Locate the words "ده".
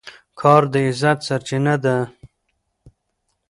1.83-1.97